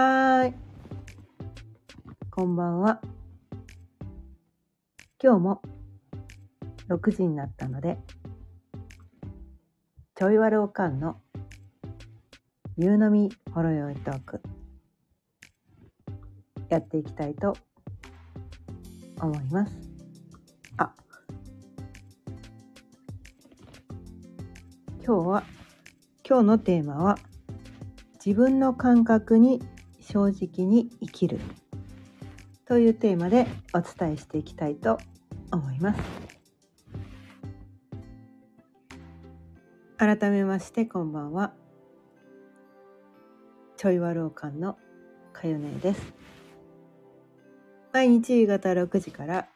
[0.00, 0.54] はーい。
[2.30, 3.00] こんばんは。
[5.20, 5.62] 今日も
[6.88, 7.98] 6時になったので、
[10.14, 11.20] ちょいわるおかんの
[12.76, 14.40] 夕飲みほろよいトーク、
[16.68, 17.56] やっていきたいと
[19.20, 19.74] 思います。
[20.76, 20.92] あ、
[25.04, 25.42] 今日は、
[26.24, 27.18] 今日のテーマは、
[28.24, 29.60] 自分の感覚に
[30.10, 31.38] 正直に生きる。
[32.64, 34.98] というテーマでお伝えしていきたいと
[35.52, 36.00] 思います。
[39.98, 41.52] 改めましてこんばんは。
[43.76, 44.78] ちょいわろうかんの
[45.34, 46.00] かよねです。
[47.92, 49.48] 毎日夕方6時から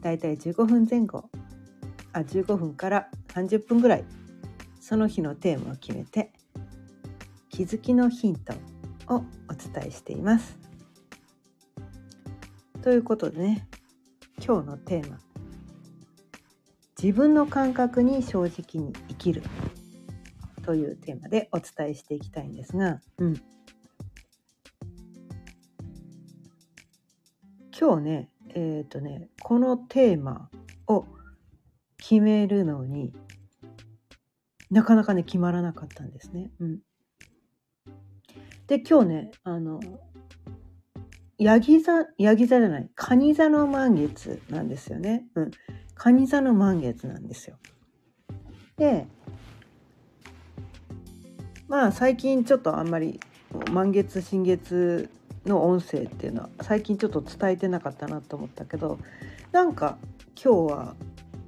[0.00, 1.30] だいたい15分前後
[2.12, 4.04] あ15分から30分ぐらい
[4.80, 6.32] その日のテーマを決めて
[7.48, 8.54] 気づきのヒント
[9.08, 9.20] をお
[9.54, 10.56] 伝えしています。
[12.82, 13.68] ということでね
[14.44, 15.20] 今日のテーマ
[17.00, 19.42] 「自分の感覚に正直に生きる」
[20.64, 23.34] というテーマでお伝えしていきたいんですが、うん、
[27.78, 30.50] 今日ねえっ、ー、とねこのテーマ
[30.88, 31.06] を
[31.98, 33.12] 決めるのに
[34.70, 36.50] なかなかね決まらなかったんですね。
[36.58, 36.80] うん
[38.66, 39.80] で、今日ね、あの、
[41.38, 45.26] ヤギ座、ヤギ座じゃない、カニ座の満月なんですよね。
[45.34, 45.50] うん。
[45.94, 47.58] カニ座の満月なんですよ。
[48.76, 49.06] で、
[51.68, 53.18] まあ最近ちょっとあんまり
[53.70, 55.08] 満月新月
[55.46, 58.98] の音声っていうのは最近ちょっと伝えてなかったなと思ったけど
[59.52, 59.98] なんか
[60.42, 60.96] 今日は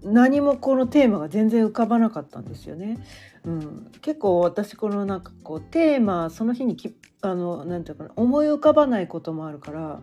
[0.04, 2.98] 何もこのテーマが全然浮かばなかったんですよね。
[3.44, 10.00] うん、結構私このなんかこうテーマその日にきあのなんていうかな思い浮かばないこともあるから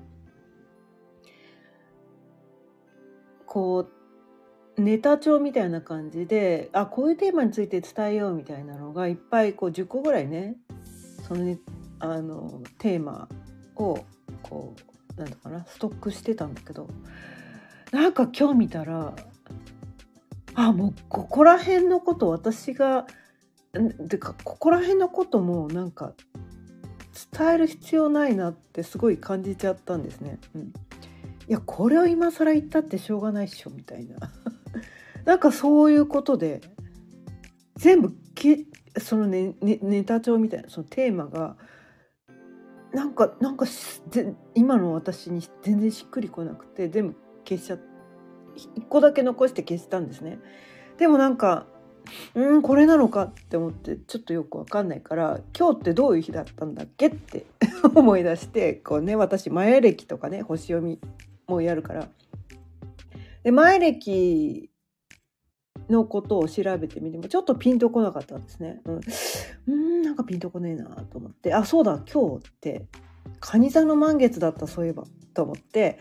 [3.46, 3.88] こ
[4.78, 10.56] うネタ帳みたいな感じであこういうテーマについて伝えようみたいなのがいっぱいこう10個ぐらいね
[11.28, 11.60] そのね
[12.00, 13.28] あのテーマ
[13.76, 14.00] を
[14.42, 14.76] こ
[15.18, 16.88] うなんだかなストックしてたんだけど
[17.92, 19.14] なんか今日見たら
[20.56, 23.08] あもうここら辺のこと私が
[24.10, 26.14] てかここら辺のこともなんか
[27.32, 30.40] 伝える必要ないなってすごい感じちゃったんですね。
[30.56, 30.66] うん、い
[31.48, 34.18] やこれを今更言ったってしょうがないっしょみたいな
[35.26, 36.62] なんかそういうことで
[37.76, 41.56] 全部きそのね、ね、ネタ帳みたいなそのテーマが
[42.94, 43.66] なんかなんか
[44.54, 47.16] 今の私に全然しっくりこなくて全部
[47.48, 47.91] 消しちゃって
[48.76, 50.40] 1個だけ残して消したんですね。
[50.98, 51.66] でもなんか
[52.36, 57.46] うんこれなのかって思ってちょっとよくわかんないから今日ってどういう日だったんだっけって
[57.96, 61.00] 思い出してこうね私前歴とかね星読み
[61.48, 62.08] もやるから
[63.44, 64.70] で前歴
[65.90, 68.82] のことを調べてみてもちょっとピンとこなかったんですね。
[69.68, 72.88] うん、んなんかピンとこねえなと思ってあそうだ今日って
[73.40, 76.00] 蟹座の満月だったそういえばと思って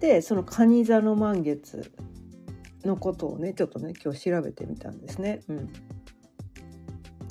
[0.00, 1.92] でその蟹座の満月
[2.84, 5.40] のことをねちょっとね今日調べてみたんですね。
[5.48, 5.68] うん、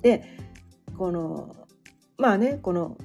[0.01, 0.23] で
[0.97, 1.55] この
[2.17, 2.97] まあねこの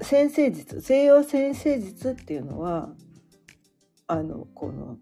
[0.00, 2.90] 先生術西洋先生術っていうのは
[4.06, 4.96] あのこの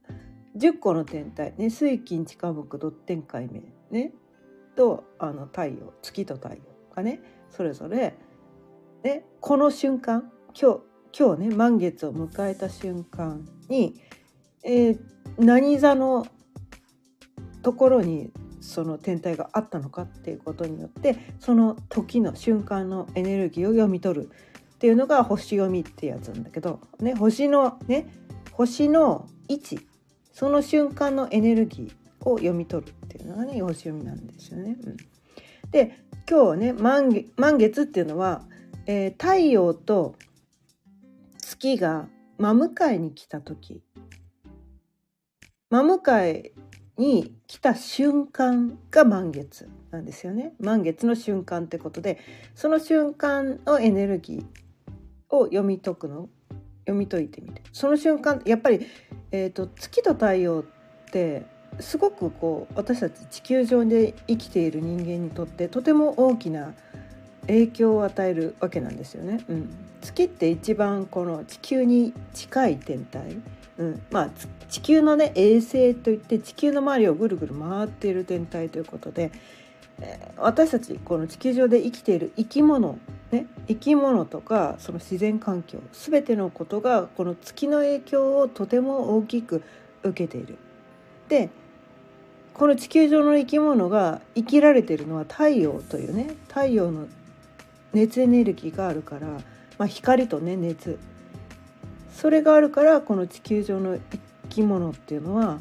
[0.56, 4.12] 10個の天体ね水金地下木土天海明ね
[4.76, 6.56] とあの太陽月と太陽
[6.94, 7.20] がね
[7.50, 8.14] それぞれ
[9.02, 10.80] ねこの瞬間今日
[11.18, 14.00] 今日ね満月を迎えた瞬間に、
[14.62, 14.98] えー、
[15.38, 16.28] 何座の
[17.62, 18.30] ところに
[18.60, 24.30] その天体があったのかっていうことによってその時の瞬間のエネルギーを読み取る
[24.74, 28.06] っていうのが星読みってやつなんだけど、ね、星のね
[28.53, 29.80] 星の位置
[30.32, 34.76] その瞬間のエネルギーを読み取るっていうのがね星読みなんですよね。
[34.80, 34.97] うん、
[35.72, 35.98] で
[36.30, 38.42] 今日ね満月っていうのは、
[38.86, 40.14] えー、太陽と
[41.59, 42.09] 月が
[42.39, 43.83] 真向かいに来た時。
[45.71, 46.53] 真向かい
[46.97, 50.55] に来た瞬間が満月なんですよね。
[50.60, 52.19] 満月の瞬間ってことで
[52.55, 56.28] その瞬間のエネルギーを読み解くの？
[56.87, 57.60] 読み解いてみて。
[57.72, 58.87] その瞬間やっぱり、
[59.33, 61.45] えーと、月と太陽って
[61.81, 66.75] すごくこう私たち地球上で生きている人間にとってとても大きな
[67.43, 69.45] 影響を与えるわけなんですよね。
[69.49, 73.36] うん、月って一番この地球に近い天体、
[73.78, 74.30] うんまあ、
[74.68, 79.30] 地球のね衛星といって地球の周りをぐるぐる回っている天体ということで
[80.36, 82.98] 私たちこの地球上で生きている生き物
[83.33, 89.62] ね生き物とかその自然環境全てのことがこの月の影響をとても大きく
[90.03, 90.56] 受けている。
[91.28, 91.50] で
[92.54, 97.06] この地球上の生き物が生きられているのは太陽というね太陽の
[97.92, 99.28] 熱エネルギーがあるから、
[99.78, 100.98] まあ、光とね熱
[102.15, 105.59] それがあるからこの地球上の生き物っていうのは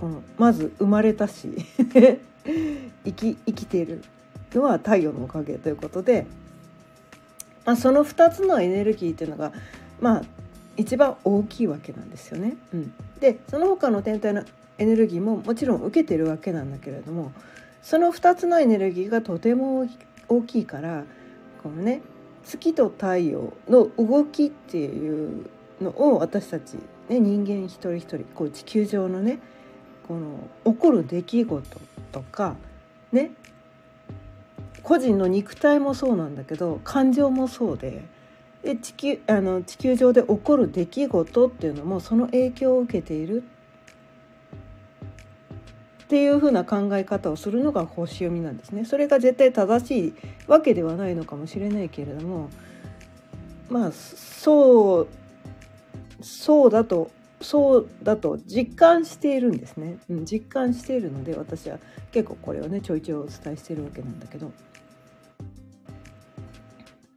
[0.00, 1.48] このまず生まれたし
[3.04, 4.02] 生き生きている
[4.54, 6.26] のは太陽のおかげということで、
[7.64, 9.52] まあ、その2つのエネルギーっていうのが
[10.00, 10.22] まあ
[10.76, 12.56] 一番大きいわけなんですよね。
[12.72, 14.44] うん、でその他の天体の
[14.78, 17.32] エネルギーももちろん受けてるわけなんだけれども
[17.82, 19.88] その2つのエネルギーがとても
[20.28, 21.04] 大きいから
[21.62, 22.02] このね
[22.46, 25.46] 月と太陽の動きっていう
[25.80, 26.74] のを私たち、
[27.08, 29.40] ね、人間一人一人こう地球上のね
[30.06, 31.80] この起こる出来事
[32.12, 32.54] とか
[33.12, 33.32] ね
[34.82, 38.04] 個人の肉体もそうなんだけど感情もそうで
[38.62, 43.42] で地球あの地球上で起こる出来事っていうのもその影響を受けている
[46.06, 48.84] っていうふな考え方をするのが星読みなんですね。
[48.84, 50.14] それが絶対正しい
[50.46, 52.48] わけではないのかもしれないけれども
[53.68, 55.08] まあそう
[56.20, 57.10] そうだと
[57.40, 61.78] そうだと実感しているんですね、うん、実感しているので私は
[62.12, 64.52] 結構これをねちょいちょいお伝えしているわけなんだけど、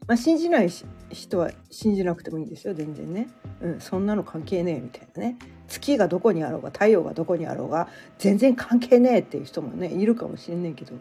[0.07, 0.69] まあ、信じない
[1.11, 3.29] 人は信じなくてもいいんですよ全然ね、
[3.61, 5.37] うん、そんなの関係ねえみたいなね。
[5.69, 7.87] 月がどこにあろうが太陽がどこにあろうが
[8.17, 10.93] 全然関係ねえっていう人もねいるかもしれないけど、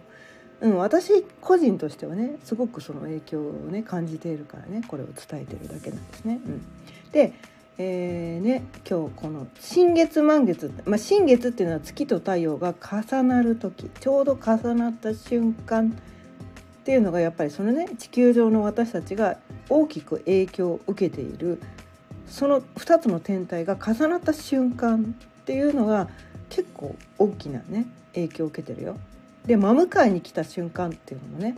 [0.61, 6.41] うん、私個人としてはねすごくその影響をね感じているからねこれを伝えてるだけなんですね。
[6.44, 6.67] うん、
[7.11, 7.32] で
[7.81, 15.97] えーね、今日この新月満月、まあ、新月っていうのは月と太陽が重なる時ちょうど重なった瞬間
[16.81, 19.38] っていうのがやっぱりそのね地球上の私たちが
[19.69, 21.61] 大きく影響を受けている
[22.29, 26.09] その2つの天体が重なった瞬間っていうのが
[26.49, 28.99] 結構大きなね影響を受けてるよ。
[29.47, 31.55] で真向かいに来た瞬間っていうのもね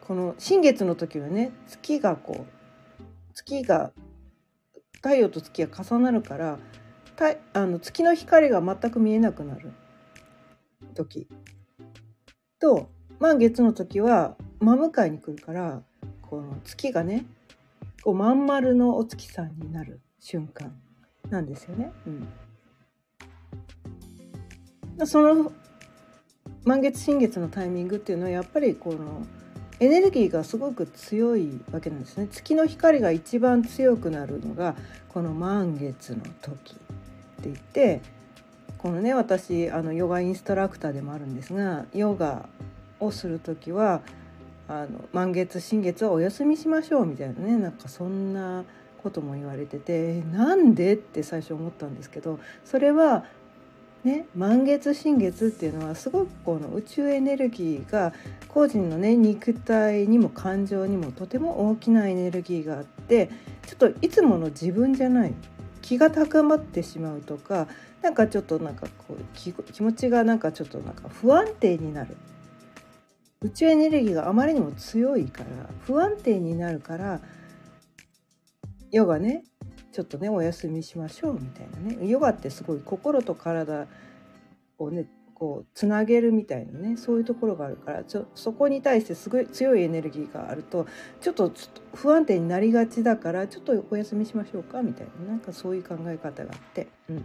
[0.00, 3.92] この新月の時はね月がこう月が
[4.96, 6.58] 太陽と月が重なるから
[7.52, 9.72] あの月の光が全く見えなくなる
[10.94, 11.28] 時
[12.60, 15.82] と満月の時は真向かいに来るから
[16.22, 17.26] この月がね
[18.02, 20.74] こうまん丸のお月さんになる瞬間
[21.30, 21.92] なんですよね。
[24.98, 25.52] うん、その
[26.64, 29.26] 満月新月のタイミングっていうのはやっぱりこの
[29.80, 34.74] エネルギーがすごく強いわけなんですね月の光が一番強くなるのが
[35.08, 36.78] この満月の時って
[37.44, 38.00] 言って
[38.76, 42.48] このね私あのヨガインストラクターでもあるんですがヨガ
[42.98, 44.02] をする時は
[44.68, 48.64] あの満月新月はお休みしましょうみたいなねなんかそんな
[49.02, 50.94] ことも言われててなんで？
[50.94, 53.24] って最初思ったんですけどそれは
[54.04, 58.12] ね、満月新月っていうのはすごくこの宇宙エネルギーが
[58.46, 63.28] 個人のね肉体にも感情にもとても大きなエネルギーがあって
[63.66, 65.34] ちょっといつもの自分じゃない
[65.82, 67.66] 気が高まってしまうとか
[68.00, 69.52] なんかちょっとなんかこう気
[69.82, 72.16] 持ちがなんかちょっとなんか不安定になる。
[73.42, 77.20] 宇宙エネルギーがあまりにも強いから不安定になるから
[78.90, 79.44] ヨガね
[79.92, 83.86] ちょっとねお休みしましょうみたいなねヨガってすごい心と体
[84.78, 90.88] をねこうつなげるみたいなねそういうところがあるからちょそこに対してすごい強いエネルギーがあると
[91.20, 96.88] ちょっとちょっと不安定になりがちだからちょっとお休みしましょうかみたいななんかそういう考え方があって。
[97.08, 97.24] うん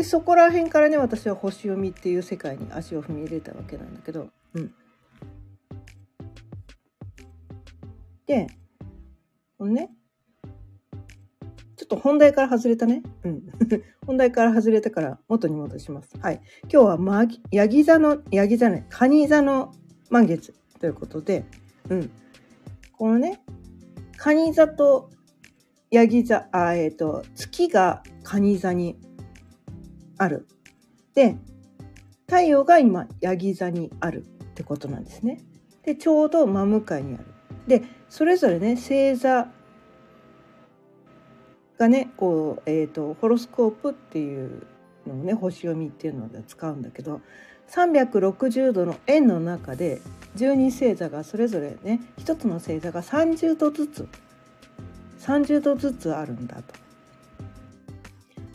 [0.00, 4.72] でそこら辺からね私は星読みっていう世界に足を踏み入れたわけなんだけど、うん、
[8.26, 8.46] で
[9.58, 9.90] このね
[11.76, 13.02] ちょっと本題から外れたね。
[13.24, 13.42] うん。
[14.06, 16.10] 本題から外れたから元に戻します。
[16.18, 16.40] はい。
[16.64, 19.72] 今日は、ま、ヤギ座の、ヤギ座ね、カニ座の
[20.10, 21.46] 満月ということで、
[21.88, 22.10] うん。
[22.92, 23.40] このね、
[24.18, 25.08] カニ座と
[25.90, 28.98] ヤギ座、あ、えっ、ー、と、月がカニ座に
[30.20, 30.46] ある。
[31.14, 31.36] で、
[32.26, 35.42] 太陽が今、ヤギ座にあるってことなんですね。
[35.82, 37.24] で、ちょうど真向かいにある。
[37.66, 39.48] で、それぞれね、星座
[41.80, 44.66] がねこう、えーと、ホロスコープっていう
[45.06, 47.22] のをね星読みっていうので使うんだけど
[47.70, 50.02] 360度の円の中で
[50.36, 54.08] 12星座がそれぞれね1つの星座が30度ずつ
[55.20, 56.89] 30度ずつあるんだと。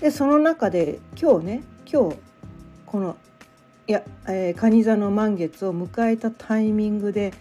[0.05, 2.17] でその中で今日ね今日
[2.85, 3.17] この
[3.88, 7.33] いや、えー、蟹座の満月を迎えたタイミングで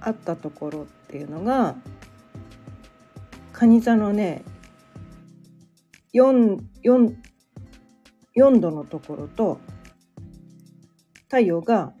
[0.00, 1.74] あったところっていうのが
[3.52, 4.44] 蟹座のね
[6.14, 6.60] 4,
[8.36, 9.58] 4, 度のところと
[11.22, 11.94] 太陽が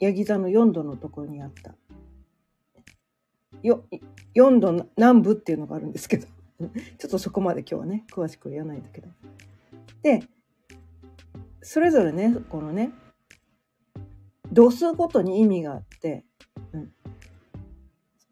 [0.00, 1.74] ヤギ座の4度のところにあった。
[3.62, 3.84] よ
[4.34, 6.33] 4度南部っていうのがあるんですけど。
[6.98, 9.08] ちょっとそこまで今日はね詳しく言わないんだけど。
[10.02, 10.22] で
[11.62, 12.92] それぞれねこのね
[14.52, 16.24] 度数ごとに意味があって、
[16.72, 16.92] うん、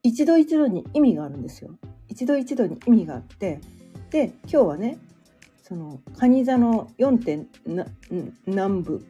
[0.02, 1.78] 一度一度に意味があるんですよ。
[2.08, 3.60] 一度一度に意味があって
[4.10, 4.98] で今日はね
[5.62, 7.48] その蟹座の4点
[8.46, 9.04] 南部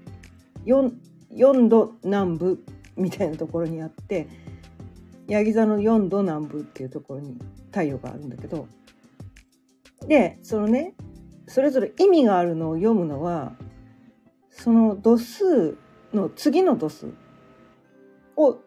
[0.64, 0.92] 4,
[1.32, 2.64] 4度南部
[2.96, 4.28] みたいなところにあって
[5.26, 7.36] ヤギ座の4度南部っていうところに
[7.72, 8.68] 太陽があるんだけど
[10.06, 10.94] でそのね
[11.46, 13.52] それぞれ意味があるのを読むのは
[14.50, 15.76] その度数
[16.12, 17.12] の次の度数
[18.36, 18.58] を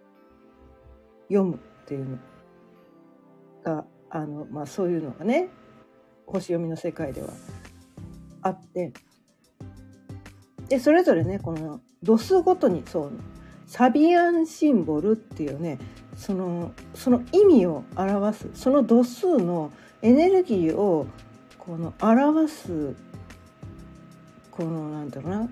[1.28, 2.18] 読むっていうの
[3.64, 5.50] があの、まあ、そういうのがね
[6.26, 7.30] 星読みの世界では
[8.42, 8.94] あって。
[10.70, 13.12] でそれぞれねこの度数ごとにそう
[13.68, 15.80] サビアンシンボルっていうね
[16.16, 19.72] そのその意味を表すその度数の
[20.06, 21.08] エネルギーを
[21.58, 22.96] この表す
[24.52, 25.50] このなんだろうな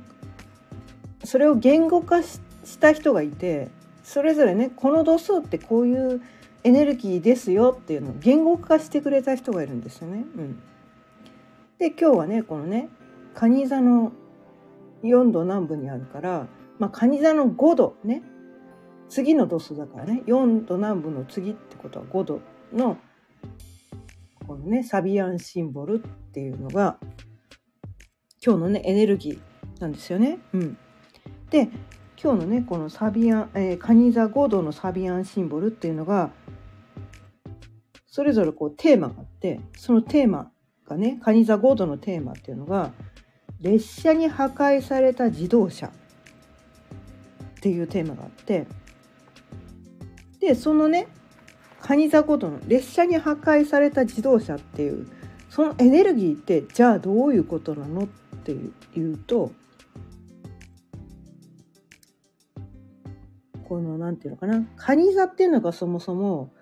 [1.23, 2.39] それを言語化し
[2.79, 3.69] た人がいて
[4.03, 6.21] それぞれねこの度数ってこういう
[6.63, 10.23] エネルギーですよっていうのを言語化してくれた人がいるんですよね。
[10.37, 10.61] うん、
[11.79, 12.89] で今日はねこのね
[13.33, 14.11] 蟹座の
[15.01, 16.45] 4度南部にあるから、
[16.77, 18.21] まあ、蟹座の5度ね
[19.09, 22.39] 次の度数だからね4度南部の次ってことは5度
[22.71, 22.97] の
[24.47, 26.97] このねサビアンシンボルっていうのが
[28.45, 30.39] 今日のねエネルギーなんですよね。
[30.53, 30.77] うん、
[31.49, 31.69] で
[32.21, 36.31] 今日のねこのサビアン、えー、カニ座5度のサビアンシンボルっていうのが
[38.07, 40.51] それぞれこうテーマがあってそのテーマ
[40.87, 42.91] がねカニ座5度のテーマっていうのが
[43.59, 45.91] 列車に破壊された自動車っ
[47.61, 48.67] ていうテーマがあって
[50.39, 51.07] でそのね
[51.83, 55.05] カニ座5度の列車に破壊された自動車っていう
[55.49, 59.51] そのエネルギーってじゃあどういうことなのっていうと
[63.67, 66.53] この何て言うのかなカニ座っていうのがそもそも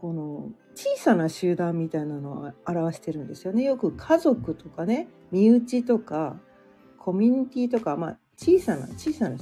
[0.00, 3.62] この小さな集団みたいなのを表してるんですよね。
[3.62, 6.36] よく家族とかね身内とか
[6.98, 9.36] コミュニティとか、まあ、小さな小さな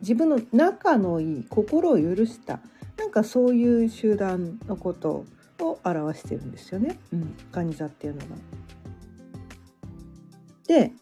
[0.00, 2.60] 自分の仲のいい心を許した
[2.96, 5.24] なんかそういう集団のこと
[5.60, 6.98] を表してるんですよね。
[7.12, 8.26] うん、カニ座っていうのが。
[10.66, 10.92] で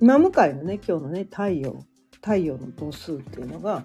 [0.00, 3.82] 今向かいのね今日のね太陽太陽の度数っていうのが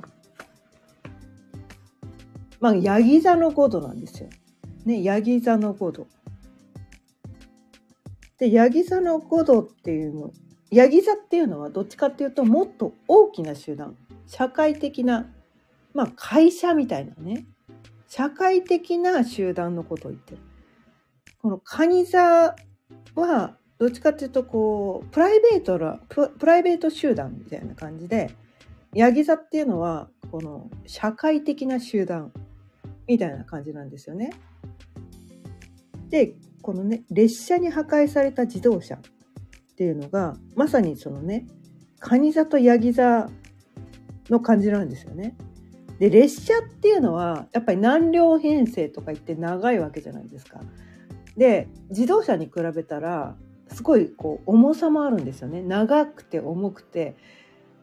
[2.61, 4.29] まあ、ヤギ座の5度なんですよ。
[4.85, 6.07] ね、ヤギ座の5度。
[8.37, 10.31] で、ヤギ座の5度っていうの、
[10.69, 13.97] ヤギ座っていうのはどっちかっていうともっと大きな集団、
[14.27, 15.33] 社会的な、
[15.93, 17.45] まあ会社みたいなね、
[18.07, 20.37] 社会的な集団のことを言ってる。
[21.41, 22.55] このカニ座
[23.15, 28.29] はどっちかっていうとこうプライベートなプライベート集団みたいな感じで
[28.93, 32.31] ヤギ座っていうのはこの社会的な集団
[33.07, 34.31] みたいな感じなんですよね。
[36.09, 38.99] でこのね列車に破壊された自動車っ
[39.75, 41.47] ていうのがまさにそのね
[41.99, 43.29] 蟹座とヤギ座
[44.29, 45.35] の感じなんですよね。
[46.01, 50.59] で列車っていうのはやっぱり何両編成とか言って長いわけじゃないですか。
[51.37, 53.35] で自動車に比べたら
[53.67, 55.61] すごいこう重さもあるんですよね。
[55.61, 57.15] 長くて重くて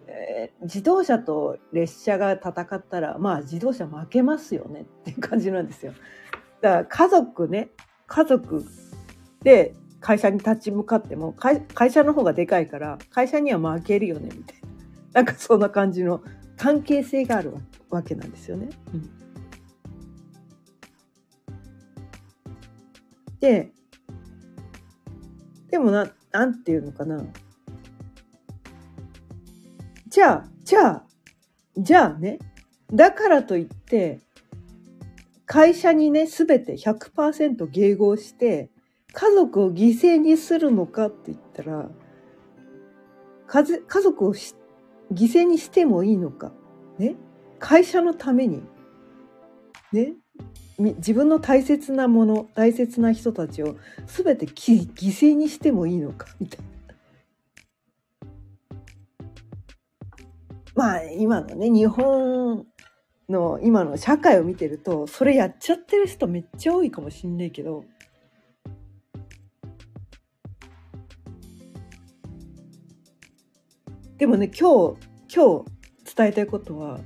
[0.09, 5.93] えー、自動車と列車が戦ったらまあ自動車負けますよねっていう感じなんですよ。
[6.61, 7.69] だから家族ね
[8.07, 8.65] 家族
[9.45, 14.69] で会社に立ち向かっても会社の方がでかいから会社には負けるよねみたいな
[15.13, 16.23] なんかそんな感じの
[16.59, 17.55] 関係性がある
[17.89, 18.69] わけなんですよね。
[18.93, 19.11] うん、
[23.41, 23.73] で
[25.71, 27.25] でもななんていうのかな
[30.09, 31.07] じゃあ、じゃあ、
[31.77, 32.39] じゃあね、
[32.93, 34.21] だからといって、
[35.45, 38.71] 会社にね、すべて100%迎合して、
[39.13, 41.91] 家族を犠牲にするのかって言ったら、
[43.47, 44.35] 家族を
[45.13, 46.53] 犠牲にしてもいいのか。
[46.99, 47.17] ね。
[47.59, 48.63] 会社のために。
[49.93, 50.15] ね。
[50.79, 56.27] 自分の大切なもの、大切な人たちを全て犠牲にしてもいいのか。
[56.39, 56.69] みたいな。
[60.79, 62.65] まあ今のね日本
[63.29, 67.83] の今の社会を見てるとそれやっちゃってる人めっちゃ多いかもしんないけど
[74.19, 74.99] でもね今日
[75.35, 76.99] 今日伝えたいことは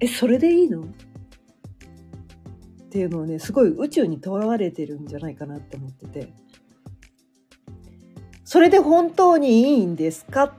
[0.00, 0.82] えそれでいいの？
[0.82, 0.86] っ
[2.90, 6.32] ていうのをねすごい宇宙にとらわれてるんじゃないかなって思ってて。
[8.44, 10.54] それで本当にいいんですか？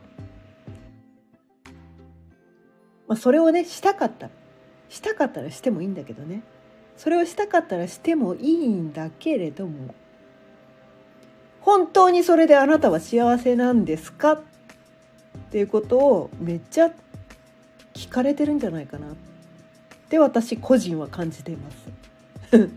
[3.07, 4.29] まあ、それをねしたかった
[4.89, 6.43] したかったらしてもいいんだけどね。
[6.97, 9.95] それをしたかったらしてもいいんだけれども
[11.65, 14.34] 本当にそれであなたは幸せなんですか？
[14.34, 14.39] っ
[15.51, 16.91] ていうことをめっちゃ
[17.93, 19.07] 聞かれてるんじゃないかな。
[19.07, 19.15] っ
[20.10, 21.77] て私個人は感じています。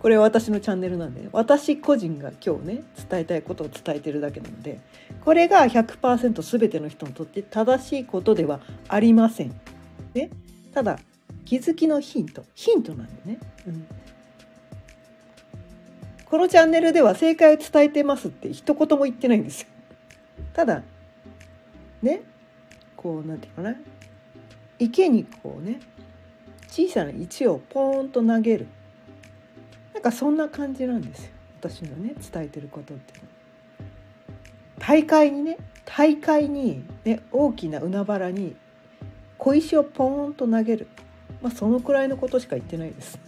[0.00, 4.78] これは私のチャンネルなんで、私個人が今日ね伝えたいことを伝えてるだけなので
[5.24, 9.52] これが100%全ての人にとって正しいことではありません。
[10.14, 10.28] ね、
[10.74, 10.98] ただ
[11.46, 12.44] 気づきのヒント。
[12.54, 13.86] ヒントなんでね、うん、
[16.26, 19.68] このチャンネルでは正解を伝えてますって一言も言ってないんですよ。
[20.52, 20.82] ただ
[22.02, 22.22] ね
[22.96, 23.74] こうなんていうかな
[24.78, 25.80] 池にこうね
[26.68, 28.66] 小さな石をポーンと投げる
[29.94, 31.30] なんかそんな感じなんですよ
[31.60, 33.14] 私のね伝えてることって。
[34.78, 38.56] 大会にね大会に、ね、大きな海原に
[39.38, 40.88] 小石をポーンと投げる、
[41.40, 43.18] まあ、そのくらいのことしか言ってないです。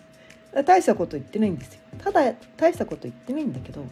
[0.64, 1.80] 大したこと言ってないんですよ。
[2.02, 3.84] ただ大したこと言ってないんだけど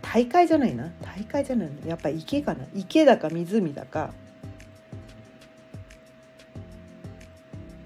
[0.00, 4.12] 大会じゃないな大会じゃないなやっぱ池かな池だか湖だか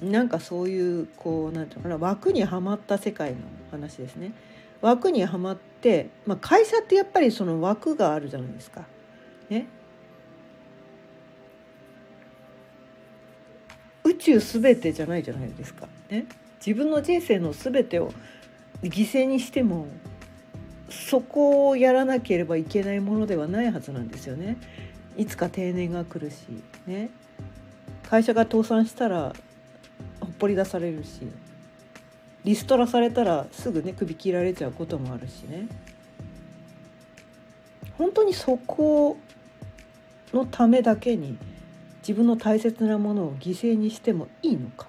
[0.02, 3.38] なんかそういうこうなんていうのかな枠にはまった世界の
[3.70, 4.32] 話ですね。
[4.80, 8.84] 枠にはまって、まあ、会社ってやっぱりその枠があるじゃないですか。
[9.48, 9.66] ね。
[14.04, 15.88] 宇宙すべてじゃないじゃないですか。
[16.10, 16.26] ね。
[16.64, 18.12] 自分の人生のすべてを
[18.82, 19.86] 犠牲にしても
[20.90, 24.56] そこをやらなければいけないものではないはずなんですよね。
[25.16, 26.46] いつか定年が来るし、
[26.86, 27.10] ね、
[28.08, 29.34] 会社が倒産したら
[30.20, 31.22] ほっぽり出されるし
[32.44, 35.68] リストラされたらすぐね首切られちゃうこともあるしね。
[37.98, 39.18] 本当にそこ
[40.32, 41.36] のためだけに
[42.00, 44.86] 自分の大切なものを犠牲にしてもいいのか。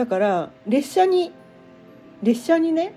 [0.00, 1.30] だから列車に
[2.22, 2.94] 列車にね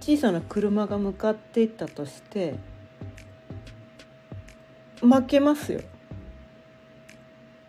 [0.00, 2.56] 小さな車が向かっていったとして
[5.00, 5.80] 負けますよ。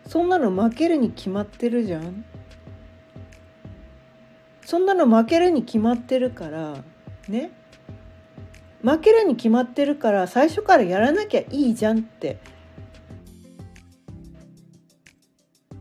[0.06, 2.26] そんなの負けるに決まってるじゃん。
[4.66, 6.76] そんなの負けるに決まってるから
[7.26, 7.52] ね。
[8.82, 12.36] 負けるに決まってるから最初からやらなきゃいいじゃんって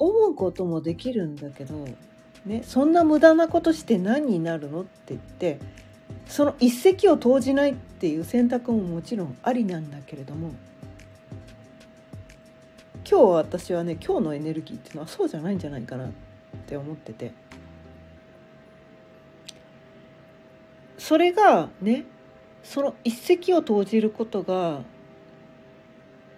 [0.01, 1.87] 思うこともできるんだけど、
[2.45, 5.59] ね、そんな無駄なことして何になるのって言って
[6.25, 10.53] その一石を投じないっていう選択ももちろんありなんだけれども
[13.07, 16.09] 今日私はね今日のエネルギーっていうのはそうじゃないんじゃないかなっ
[16.65, 17.31] て思ってて
[20.97, 22.05] それがね
[22.63, 24.81] その一石を投じることが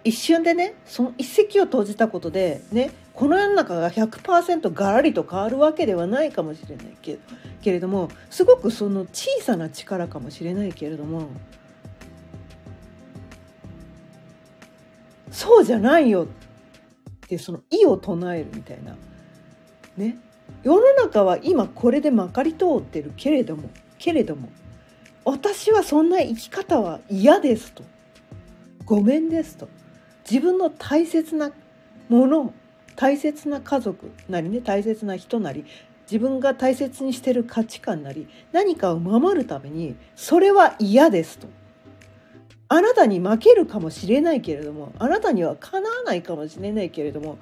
[0.04, 7.18] 一瞬でねその一石を投じたことでねこの世の中が100%ガラリと変わるわけではないかもしれないけ
[7.62, 11.28] けれどもすごくその小さな力かもしれないけれども
[15.30, 16.26] そうじゃないよっ
[17.26, 18.96] てその意を唱えるみたいな
[19.96, 20.18] ね。
[20.62, 24.50] 世の中は今これでまかり通ってるけれどもけれども
[25.24, 27.82] 私はそんな生き方は嫌ですと。
[28.84, 29.68] ごめんですと。
[30.28, 31.52] 自分の大切な
[32.08, 32.52] もの
[32.96, 35.64] 大切な家族なりね大切な人なり
[36.10, 41.48] 自分が大切にしてる価値観なり何かを守るためにそれは嫌ですと。
[42.68, 47.38] あなたに負けるかもしれないけれどもあなたにはかなわないかもしれないけれども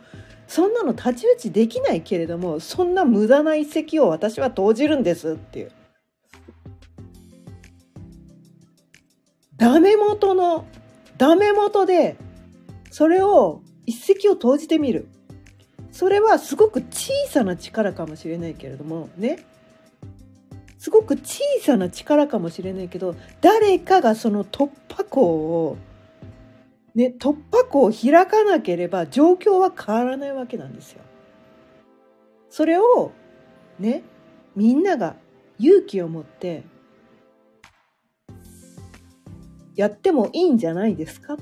[0.49, 5.73] そんなの太刀打ちできないけれどもそんな無駄な一石を私は投じるんですっていう。
[9.57, 10.67] ダメ元の
[11.19, 12.17] ダメ元で
[12.93, 15.09] それを一石を投じてみる。
[15.91, 19.39] それはすごく小さな力かもしれないけれどもね。
[20.79, 25.79] すごく小さな力かもしれないけど誰かがその突破口を
[26.95, 31.01] ね突破口を開かなければ状況は変わらないわけなんですよ。
[32.51, 33.13] それを
[33.79, 34.03] ね
[34.55, 35.17] みんなが
[35.59, 36.65] 勇気を持って
[39.77, 41.39] やってもいいんじゃないですか？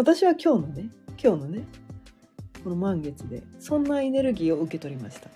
[0.00, 0.88] 私は今日のね
[1.22, 1.64] 今日のね
[2.64, 5.28] この満月でそんなエネルギーを受け取りました。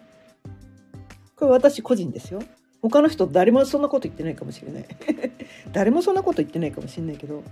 [1.36, 2.40] これ私個人ですよ。
[2.80, 4.86] 他の人誰もそんなこと言ってないかもしれない。
[5.72, 7.42] 誰もそんなこと言ってないかもしれないけど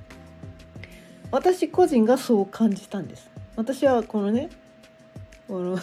[1.31, 3.29] 私個人がそう感じたんです。
[3.57, 4.49] 私はこのね
[5.49, 5.79] この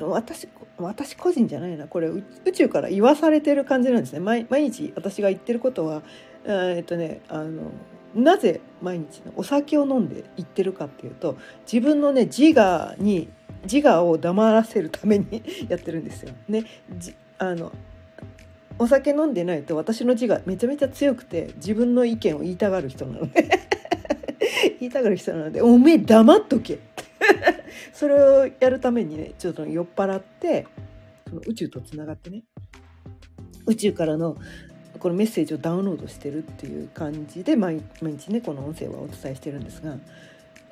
[0.00, 1.86] 私私個人じゃないな。
[1.86, 4.20] これ宇宙から言わされてる感じなんですね。
[4.20, 6.02] 毎日私が言ってることは
[6.44, 7.70] えっとねあの
[8.14, 11.36] なぜ毎日のお酒を飲んで言ってるかっていうと
[11.70, 13.28] 自分のね自我に
[13.70, 16.32] 自我を黙らせるために やってるんですよ。
[16.48, 16.64] ね、
[17.38, 17.72] あの
[18.78, 23.48] お酒飲んでないと私の自我めちゃめちゃ強くて自分の意見を言いたがる人なので。
[24.80, 26.78] 言いたがる人なので「おめえ黙っとけ」
[27.92, 30.66] それをやるためにねちょっと酔っ払って
[31.28, 32.44] その宇宙とつながってね
[33.66, 34.36] 宇宙からの
[34.98, 39.96] このメッセージをダウンロードしてるっていう感じで毎日ねこの音声はお伝えしてるんですが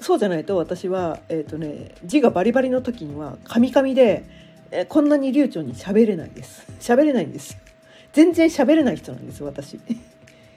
[0.00, 4.24] そうじゃないと私は、えーとね、字がバリバリの時にはカミカミで、
[4.70, 6.66] えー、こんなに流暢に喋れないです。
[6.80, 7.56] 喋れないんです。
[8.12, 9.80] 全然喋れない人なんです私。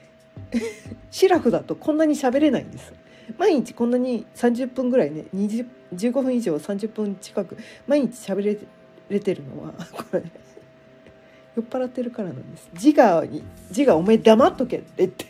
[1.10, 2.92] シラフだとこんなに喋れないんです。
[3.36, 8.58] 毎日こんなに30分ぐらいね20 15分以上30分近く毎日喋れ
[9.08, 10.22] れてるのは これ
[11.56, 12.70] 酔っ払ってるからなんです。
[12.74, 14.86] 自我に自我お前黙っとけって。
[14.98, 15.26] 言って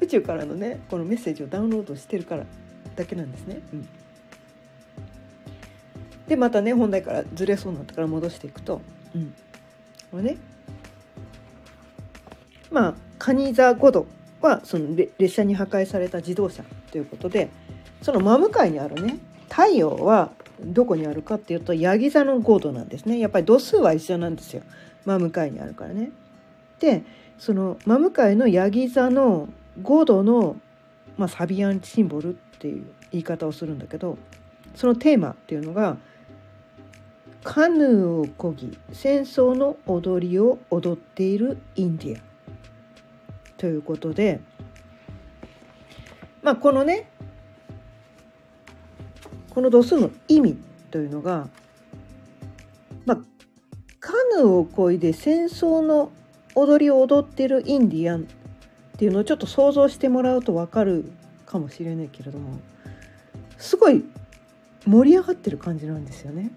[0.00, 2.44] 宇宙からのねこのメッセージをダウンロードしてるから
[2.96, 3.60] だけなんですね。
[3.72, 3.88] うん、
[6.26, 8.82] でまたね本題からずれそうになったから戻していくと、
[9.14, 9.32] うん、
[10.10, 10.36] これね。
[12.70, 14.06] まあ蟹座5度
[14.42, 17.48] はその列車に破壊された自動車ということで
[18.02, 23.18] その真向かいにあるね太陽はどこにあるかっていうとヤギ座の5度なんですね。
[23.18, 24.62] やっぱり度数は一緒なんですよ。
[25.04, 26.12] 真向かいにあるからね。
[26.78, 27.02] で
[27.38, 29.48] その真向かいのヤギ座の
[29.82, 30.56] 5度の、
[31.16, 34.18] まあ、サビアンシンボルっていう言い方をするんだけど
[34.74, 35.96] そのテーマっていうのが
[37.42, 42.20] 「カヌーをこぎ戦争の踊りを踊っているインディア」
[43.62, 44.40] ということで
[46.42, 47.08] まあこのね
[49.50, 50.58] この度数の意味
[50.90, 51.46] というのが、
[53.06, 53.18] まあ、
[54.00, 56.10] カヌーをこいで戦争の
[56.56, 58.24] 踊りを踊ってるインディアンっ
[58.98, 61.12] ていうのをちょっと想像してもらうと分かる
[61.46, 62.58] かもしれないけれども
[63.58, 64.02] すごい
[64.86, 66.50] 盛り上がってる感じなんですよね。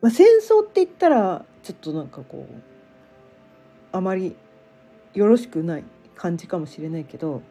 [0.00, 2.73] まあ、戦争って言ったらちょっとなんかこう
[3.94, 4.34] あまり
[5.14, 5.84] よろしくない
[6.16, 7.42] 感じかもしれないけど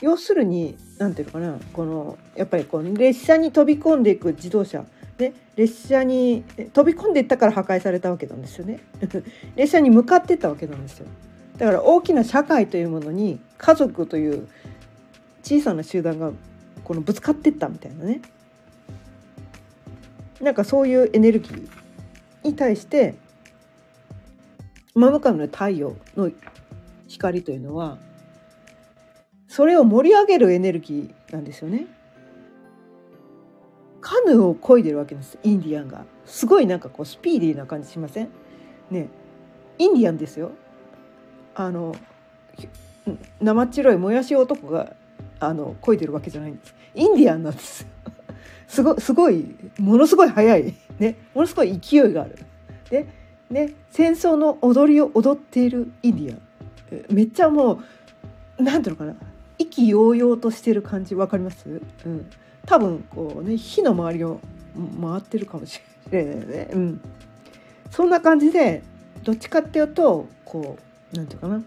[0.00, 4.84] 要するに何ていうのかなこのやっぱりこう列車に飛び込んでいく自動車。
[5.18, 8.80] ね、列車に飛び込んでいったから破壊されたわけなんですよね。
[9.54, 11.06] 列車に向かってったわけなんですよ。
[11.58, 14.48] だから大きな社会というものに家族という
[15.44, 16.32] 小さな集団が
[16.82, 18.22] このぶつかってったみたいなね。
[20.40, 21.68] なんかそういうエネルギー
[22.42, 23.14] に対して
[24.94, 26.30] 真向かいの太陽の
[27.08, 27.98] 光というのは
[29.48, 31.86] それを盛り上げるエネルギーなんですよね。
[34.00, 36.04] カヌーを漕いでるわけですインディアンが。
[36.24, 38.28] すごいなんかこうスピーディーな感じしません？
[38.90, 39.08] ね
[39.78, 40.52] インディアンですよ。
[41.54, 41.94] あの
[43.40, 44.94] 生っ白いもやし男が
[45.38, 46.74] あの漕いでるわけじゃないんです。
[46.94, 47.86] インディアンなんです
[48.68, 50.74] すごすごいものすごい速い。
[50.98, 51.16] ね。
[51.34, 52.38] ものすごい勢いがある。
[52.88, 56.42] でね、ね戦争の踊りを踊っているインディアン。
[57.14, 57.80] めっちゃも
[58.58, 59.14] う何ていうのかな。
[59.58, 62.30] 意気揚々としてる感じ分かります、うん、
[62.66, 64.40] 多分こうね火の周りを
[65.00, 67.00] 回ってるかもしれないよね、うん、
[67.90, 68.82] そんな感じで
[69.22, 70.78] どっちかっていうとこ
[71.12, 71.62] う何て言うかな。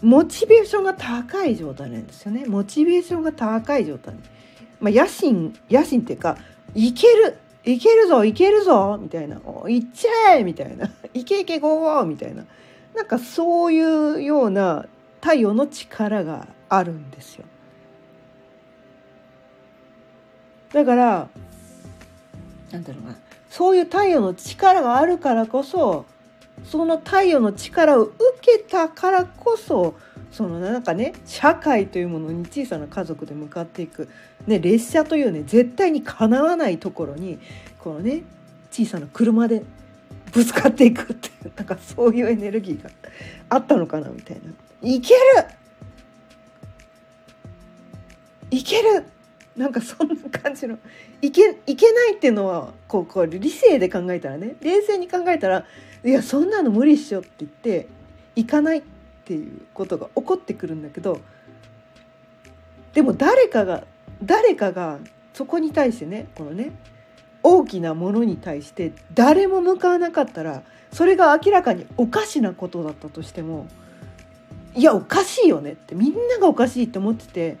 [0.00, 2.44] モチベーションが高い状態なんですよね。
[2.46, 4.14] モチベーションが高い状態、
[4.80, 6.36] まあ、野心野心っていうか
[6.74, 12.44] いけるいけるぞいけるぞみたいな「いっちゃえ!」みたいな「いけいけゴーゴー!」みたいな
[12.94, 13.80] なんかそうい
[14.14, 14.86] うような
[15.20, 17.44] 太陽の力があるんですよ。
[20.72, 21.28] だから
[22.72, 23.14] なんだろうな
[23.50, 26.06] そういう太陽の力があるからこそ
[26.64, 29.94] その太陽の力を受けたからこそ
[30.32, 34.08] そのなんかね社会というものに小さな家族で向かっていく、
[34.46, 37.38] ね、列車というね絶対にかなわないところに
[37.78, 38.22] このね
[38.70, 39.62] 小さな車で
[40.32, 42.90] ぶつかっていくっていう なんかそういうエネルギーが
[43.50, 44.88] あったのかなみたいな。
[44.88, 45.20] いける！
[48.50, 49.04] いける！
[49.54, 50.78] なんかそんな感じの。
[51.20, 55.66] いけいけないっていうのはこうこう理性で考えたらね冷静に考えたら
[56.02, 57.86] いやそんなの無理っしょって言って
[58.34, 58.82] いかない。
[59.22, 61.20] っていうことが起こってくるんだけど
[62.92, 63.84] でも誰かが
[64.22, 64.98] 誰かが
[65.32, 66.72] そこに対してねこのね
[67.42, 73.66] 大きなものに対して誰も向かわなかったらそれが明らかにおかしなことだったとしても
[74.74, 77.56] いやおかしいよねってみんながおかしいって思ってて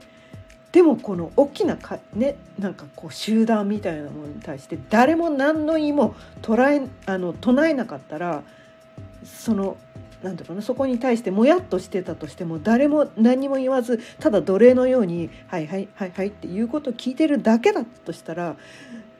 [0.72, 8.42] でもこの大きなか、ね、なんかこう集団みたいなものに対して誰も何の意も捉えあの唱えなかったら
[9.24, 9.76] その
[10.22, 18.56] なんていうなそこに対してもやっとしてたとしても誰も何も言わずただ奴隷のように「はいはいはいはい」っていうことを聞いてるだけだとしたら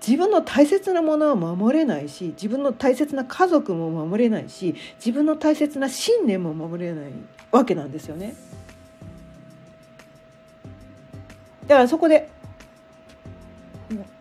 [0.06, 7.04] 自分の大切なものは守れないし自分の大切な家族も守れないし自分の大切な信念も守れない
[7.50, 8.34] わけなんですよね。
[11.66, 12.28] だからそこで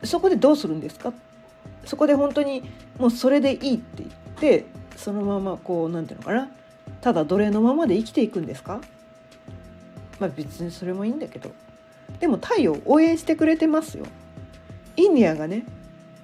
[0.03, 1.13] そこでどうするんですか？
[1.85, 2.63] そこで本当に
[2.99, 4.65] もうそれでいいって言って
[4.95, 6.51] そのままこうなんていうのかな？
[7.01, 8.81] ただ奴隷のままで生きていくんですか？
[10.19, 11.51] まあ別にそれもいいんだけど
[12.19, 14.05] でも太陽応援してくれてますよ。
[14.97, 15.63] インディアがね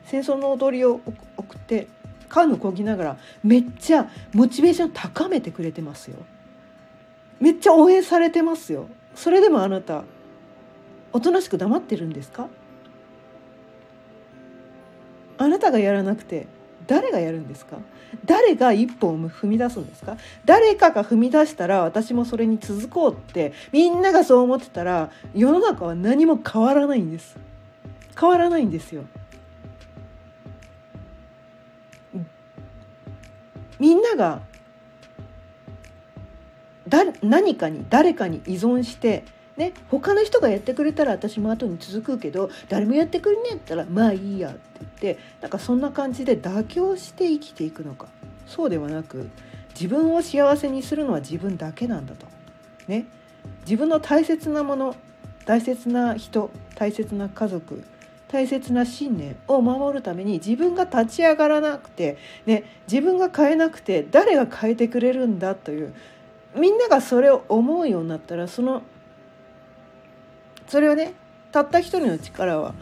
[0.06, 1.02] 戦争の踊りを
[1.38, 1.88] 送って
[2.30, 6.18] カヌーこぎながらめっちゃモチベーション高めてくれてますよ。
[7.40, 8.88] めっちゃ応援されてますよ。
[9.16, 10.04] それでもあなた
[11.14, 12.48] おとなしく黙ってるんですか？
[15.40, 16.48] あなたがやらなくて
[16.86, 17.78] 誰がやるんですか？
[18.26, 20.18] 誰が一歩を踏み出すんですか？
[20.46, 27.38] 誰かが踏み出したら私もそれに続こうってみんながそう思ってたら世の中は何も変わらないんです。
[28.20, 29.04] 変わらないんですよ。
[33.80, 34.42] みんなが
[36.88, 39.24] だ何かに誰かに依存して
[39.58, 48.08] ね、他の人がやってくれたら私も後に続くけど誰もやってくれねえったらまあいいやって言ってなんかそんな感じで妥協して生きていくのか。
[48.46, 49.30] そうではなく
[49.72, 52.26] 自分を幸せにするのは自分だけなんだと。
[52.88, 53.06] ね、
[53.62, 54.96] 自分の大切なもの
[55.46, 57.84] 大切な人大切な家族
[58.28, 65.94] 大切な信念を守るために自分が立ち上がらなくて、ね、自分が変えなくて誰が変えてくれるんだという
[66.56, 68.84] みんながそれを思うようになったらその
[70.68, 71.14] それはね
[71.52, 72.76] たった一人の力は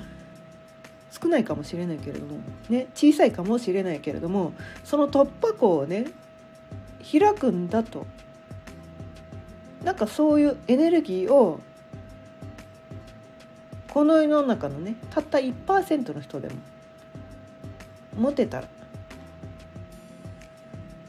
[1.11, 6.07] 少ないかもしれないけれども、ね、小さいかもしれないけれどもその突破口をね
[7.09, 8.05] 開くんだと。
[9.83, 11.59] なんかそういうエネルギーを
[13.93, 16.55] この世の中のねたった1%の人でも
[18.17, 18.67] 持てたら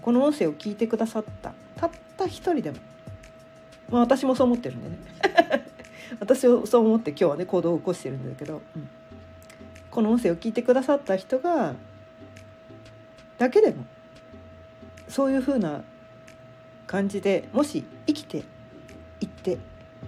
[0.02, 2.76] この音声を聞いてくださったたった一人でも
[3.88, 4.98] まあ私もそう思ってるんでね。
[6.20, 8.88] 私はそう思って今日はね行動を起こしてるんだけど、うん、
[9.90, 11.74] この音声を聞いてくださった人が
[13.38, 13.84] だけでも
[15.08, 15.82] そういうふうな
[16.86, 18.44] 感じでもし生きて
[19.20, 19.58] いって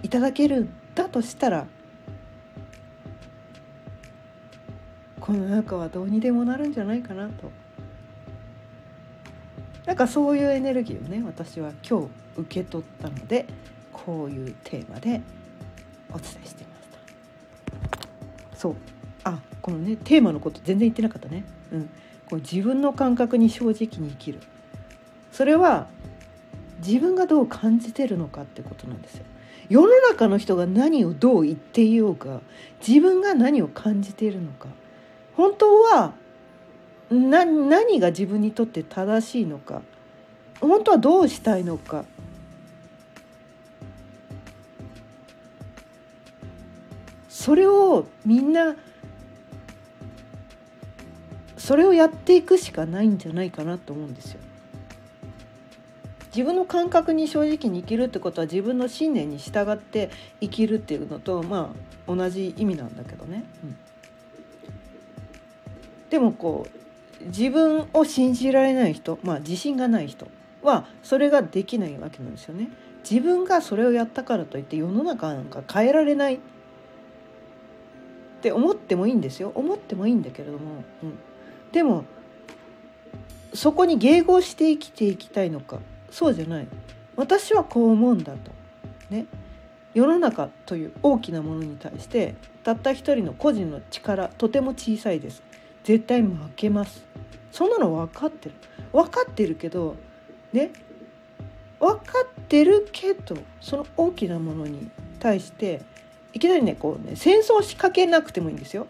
[0.03, 1.67] いただけるんだとしたら
[5.19, 7.51] この中はどうにでもなるんじゃないかなと。
[9.85, 12.07] なんかそういうエネルギーをね私は今日
[12.37, 13.47] 受け取ったので
[13.91, 15.21] こういうテーマで
[16.11, 16.87] お伝えしていまし
[18.51, 18.57] た。
[18.57, 18.75] そう。
[19.23, 21.43] あこのねテーマのこと全然言ってなかったね。
[21.71, 21.89] うん。
[22.29, 24.39] こう自分の感覚に正直に生きる。
[25.31, 25.87] それは
[26.85, 29.25] 自分がどう感じてるのかってことなんですよ。
[29.69, 32.41] 世の中の人が何をどう言っていようか
[32.85, 34.67] 自分が何を感じているのか。
[35.35, 36.13] 本当は
[37.11, 39.81] 何が自分にとって正しいのか。
[40.59, 42.05] 本当はどうしたいのか。
[47.49, 48.75] それをみんな
[51.57, 54.39] それをやっていくしかないんじゃないかなと思うんですよ。
[56.27, 61.73] 自分の感覚に正直に生きるってことは自分の信念に従って生きるっていうのとま
[62.07, 63.43] あ同じ意味なんだけどね。
[63.63, 63.75] うん、
[66.11, 66.67] でもこ
[67.19, 70.27] う自分を信じられない人まあ自信がない人
[70.61, 72.69] はそれができないわけなんですよね。
[73.09, 76.39] 自分がそれをやったからといって世の中なんか変えられない
[78.39, 79.51] って思ってもいいんですよ。
[79.53, 81.19] 思ってもいいんだけれども、うん、
[81.73, 82.05] でも
[83.53, 85.79] そこに迎合して生きていきたいのか。
[86.09, 86.67] そうじゃない。
[87.17, 88.51] 私はこう思うんだと。
[89.09, 89.25] ね。
[89.93, 95.43] 世の中という大きなものに対してたった一人の個人の力とても小さいです。
[95.83, 97.05] 絶対負けます。
[97.51, 98.55] そんなの分かってる。
[98.93, 99.97] 分かってるけど
[100.53, 100.71] ね。
[101.79, 105.81] 分かってるけどその大きなものに対して
[106.33, 108.87] いきなりねこうね戦争しかけなくてもいいんですよ。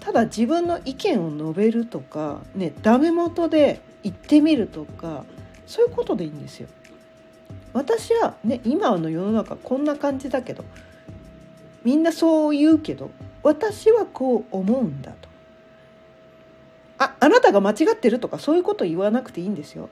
[0.00, 5.24] ただ自分の意見を述べるとかねダメ元で言ってみるとか
[5.66, 6.68] そういうことでいいんですよ。
[7.72, 10.64] 私はね今の世の中こんな感じだけど
[11.84, 13.10] みんなそう言うけど
[13.42, 15.28] 私はこう思うんだと。
[16.98, 19.88] ああなたが間違ってるとかそういうこと言わなくていいんですよ。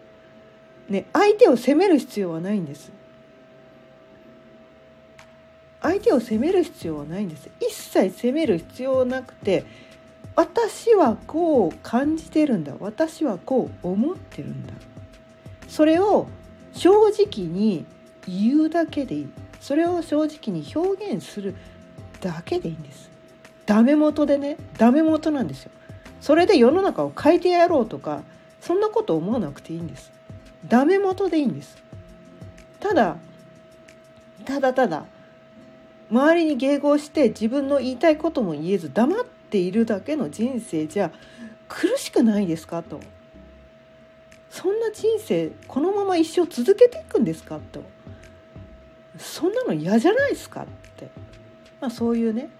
[0.88, 2.92] ね相手を責める必要はないんです。
[5.82, 7.50] 相手を責める必要はないんです。
[7.60, 9.64] 一切責める必要なくて
[10.36, 12.74] 私はこう感じてるんだ。
[12.78, 14.72] 私はこう思ってるんだ。
[15.68, 16.28] それを
[16.72, 17.84] 正直に
[18.26, 19.28] 言うだけでいい。
[19.60, 21.54] それを正直に表現する
[22.20, 23.10] だけでいいんです。
[23.66, 24.56] ダメ元でね。
[24.78, 25.70] ダメ元なんですよ。
[26.20, 28.22] それで世の中を変えてやろうとか
[28.60, 30.12] そんなこと思わなくていいんです。
[30.68, 31.76] ダメ元でいいんです。
[32.78, 33.16] ただ
[34.44, 35.04] ただただ
[36.12, 41.10] 周りに迎合して自分の言いたいことも言えず黙っているだけの人生じゃ
[41.68, 43.00] 苦しくないですかと。
[44.50, 47.82] そんな人生このまま一生続けていくんですかと。
[49.16, 51.08] そんなの嫌じゃないですかって、
[51.80, 52.50] まあ、そういうね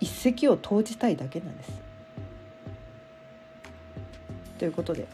[0.00, 1.70] 一石を投じたいだけなんです。
[4.58, 5.06] ということで。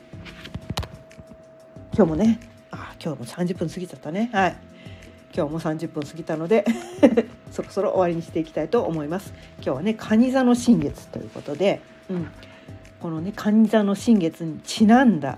[1.92, 2.38] 今日もね
[2.70, 4.30] あ今日も30分過ぎちゃったね。
[4.32, 4.56] はい。
[5.36, 6.64] 今日も30分過ぎたので
[7.52, 9.34] そろそろ終わりにしていきたいと思います。
[9.56, 12.28] 今日はね蟹座の新月ということで、うん、
[13.00, 15.36] このね蟹座の新月にちなんだ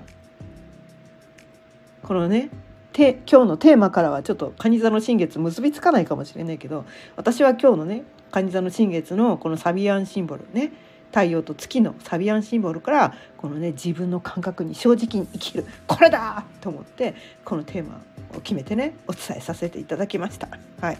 [2.02, 2.48] このね
[2.92, 6.84] て今日のテーマからはちょっと蟹座の新月結びつかないかもしれないけど
[7.16, 10.72] 私は今日のね蟹座の新月のこのサビアンシンボルね
[11.10, 18.00] 太陽と月のサビアンシンボルからこのね自分の感覚に正直に生きるこれだと思ってこのテーマ
[18.34, 20.48] を決めてねお伝えさせていただきました。
[20.80, 20.98] はい、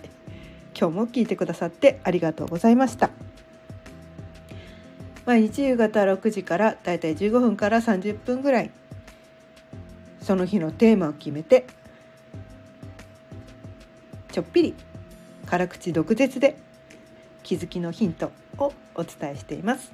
[0.79, 3.11] 今日も聞いてくださってありがとうございました。
[5.29, 8.71] 毎日夕方6時からだいたい15分から30分ぐらい
[10.23, 11.67] その日のテーマを決めて
[14.33, 14.75] ちょっぴり
[15.45, 16.57] 辛口毒舌で
[17.43, 19.93] 気づきのヒントをお伝えしています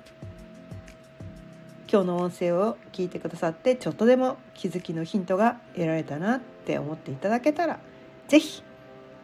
[1.95, 7.79] 今日の音声を聞いてくださってちょっとでも気づきのヒントが得られたなって思っていただけたら
[8.27, 8.65] 是非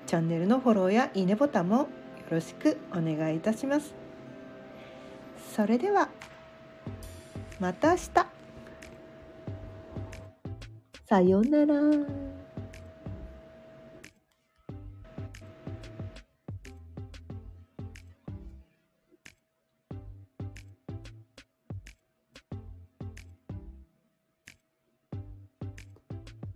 [0.07, 1.89] チャンネルのフォローやいいねボタンもよ
[2.31, 3.93] ろしくお願いいたします
[5.53, 6.11] それでは
[7.59, 8.09] また明日
[11.09, 12.40] さようなら。